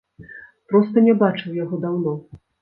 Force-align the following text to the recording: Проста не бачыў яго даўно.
Проста 0.71 1.03
не 1.09 1.13
бачыў 1.19 1.61
яго 1.63 1.81
даўно. 1.85 2.17